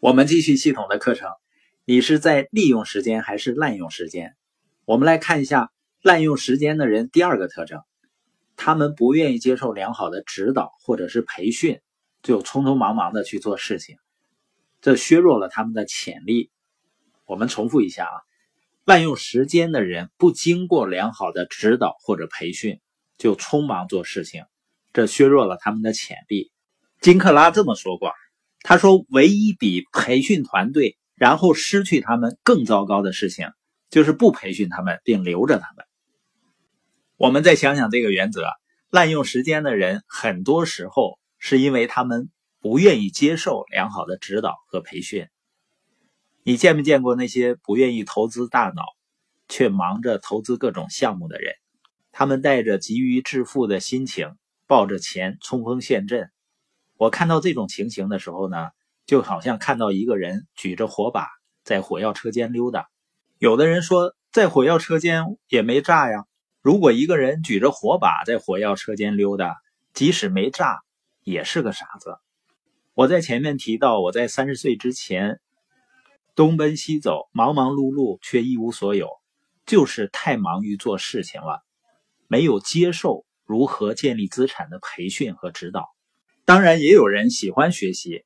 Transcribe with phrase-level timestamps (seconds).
[0.00, 1.28] 我们继续系统的课程。
[1.84, 4.36] 你是在利用时间还是滥用时间？
[4.84, 7.82] 我们来看一下滥用时间的人第二个特征：
[8.54, 11.80] 他们不愿意接受良好的指导或者是培训，
[12.22, 13.96] 就匆匆忙忙的去做事情，
[14.80, 16.52] 这削弱了他们的潜力。
[17.26, 18.14] 我们重复一下啊，
[18.84, 22.78] 滥用时间的人不经过良好的指导或者培训，
[23.16, 24.44] 就匆忙做事情，
[24.92, 26.52] 这削弱了他们的潜力。
[27.00, 28.12] 金克拉这么说过。
[28.68, 33.48] 他说：“唯一比培训团队然后失去他们更糟糕的事情，
[33.88, 35.86] 就是不培训他们并留着他们。”
[37.16, 38.46] 我们再想想这个原则：
[38.90, 42.28] 滥用时间的人，很多时候是因为他们
[42.60, 45.28] 不愿意接受良好的指导和培训。
[46.42, 48.82] 你见没见过那些不愿意投资大脑，
[49.48, 51.54] 却忙着投资各种项目的人？
[52.12, 54.28] 他们带着急于致富的心情，
[54.66, 56.30] 抱着钱冲锋陷阵。
[56.98, 58.70] 我看到这种情形的时候呢，
[59.06, 61.28] 就好像看到一个人举着火把
[61.62, 62.88] 在火药车间溜达。
[63.38, 66.24] 有的人说，在火药车间也没炸呀。
[66.60, 69.58] 如果一个人举着火把在火药车间溜达，
[69.94, 70.80] 即使没炸，
[71.22, 72.18] 也是个傻子。
[72.94, 75.40] 我在前面提到，我在三十岁之前
[76.34, 79.08] 东奔西走，忙忙碌碌却一无所有，
[79.66, 81.62] 就是太忙于做事情了，
[82.26, 85.88] 没有接受如何建立资产的培训和指导。
[86.48, 88.24] 当然，也有人喜欢学习，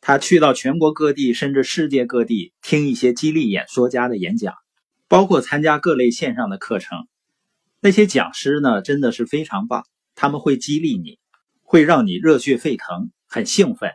[0.00, 4.54] 他去到全国各地，甚至世界各地听一些激励演说家的演讲，
[5.08, 7.08] 包括参加各类线上的课程。
[7.80, 11.18] 那些讲师呢，真的是非常棒，他们会激励你，
[11.64, 13.90] 会让你热血沸腾，很兴奋。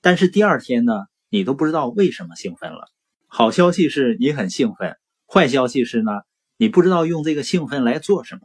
[0.00, 2.88] 但是第二天呢，你都不知道为什么兴奋了。
[3.28, 4.96] 好消息是你很兴奋，
[5.32, 6.10] 坏消息是呢，
[6.56, 8.40] 你不知道用这个兴奋来做什么。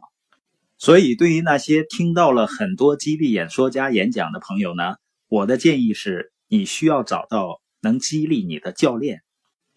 [0.82, 4.94] 所以，对于那些听到了很多激励演说家演讲的朋友呢，
[5.28, 9.20] 我的建议是，你需要找到能激励你的教练。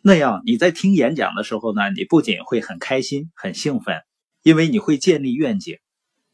[0.01, 3.97] 那样你在听演讲的时候呢，你不仅会很开心、很兴奋，
[4.43, 5.77] 因为你会建立愿景，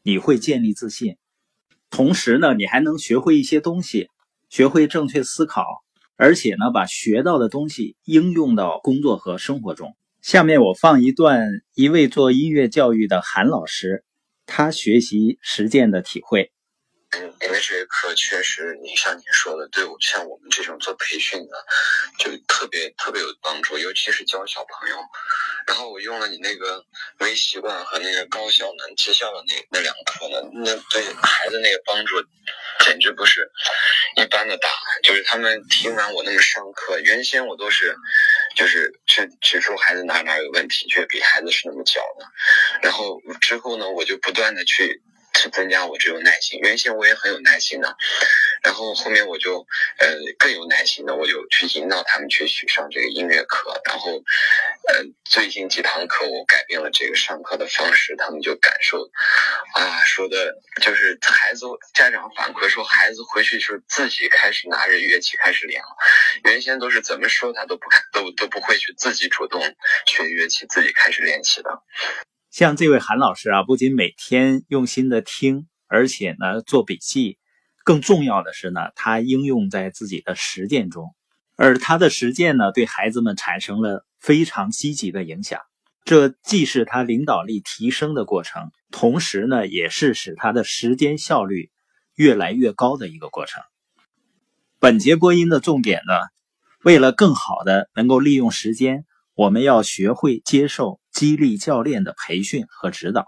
[0.04, 1.16] 你会建立自信，
[1.90, 4.08] 同时呢，你还能学会一些东西，
[4.50, 5.64] 学会正确思考，
[6.14, 9.96] 而且呢，把学到的东西应用到工作和生活中。
[10.22, 11.42] 下面我放一段
[11.74, 14.04] 一位做音乐教育的韩老师。
[14.50, 16.50] 他学习实践的体会，
[17.12, 21.64] 嗯，因为这些课确实，你像你说的，对我像我们这种做培训的，
[22.18, 24.96] 就特别特别有帮助，尤其是教小朋友。
[25.66, 26.84] 然后我用了你那个
[27.20, 32.16] 微习惯和那个高效能绩效的那那两课呢，那对孩子那个帮助
[32.84, 33.48] 简直不是
[34.16, 34.68] 一般的大。
[35.04, 37.94] 就是他们听完我那么上课，原先我都是。
[38.56, 42.24] 就是去指出孩子哪哪有问题，却给孩子是那么教的。
[42.80, 45.02] 然后之后呢，我就不断的去
[45.34, 46.60] 去增加我这种耐心。
[46.60, 47.96] 原先我也很有耐心的。
[48.62, 49.66] 然后后面我就，
[49.98, 53.80] 呃，更有耐心的，我就去引导他们去去上这个音乐课。
[53.86, 54.22] 然后，
[55.30, 58.98] 最近几堂课我改变了这个上课的方式，他们就感受，
[59.74, 65.86] 啊，说的就是孩子家长反馈说，孩子回去就自己开始拿着乐器开始练了。
[66.42, 69.62] 原先都是怎么说他都不都都不会去自己主动
[70.04, 71.70] 学乐器，自己开始练习的。
[72.50, 77.38] 像这位韩老师啊，不仅每天用心的听，而且呢做笔记。
[77.84, 81.14] 更重要的是呢，他应用在自己的实践中，
[81.56, 85.60] 而他的实践呢，对孩子们产生了非常积极的影响。
[86.04, 91.70] 这既是他领导力提升的过程，同时呢，也是使他的时间效率
[92.14, 93.62] 越来越高的一个过程。
[94.78, 96.14] 本节播音的重点呢，
[96.82, 99.04] 为了更好的能够利用时间，
[99.34, 103.26] 我们要学会接受激励教练的培训和指导。